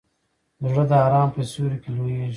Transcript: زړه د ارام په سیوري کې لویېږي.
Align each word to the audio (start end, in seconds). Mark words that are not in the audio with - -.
زړه 0.69 0.83
د 0.89 0.93
ارام 1.05 1.29
په 1.35 1.41
سیوري 1.49 1.77
کې 1.83 1.89
لویېږي. 1.95 2.29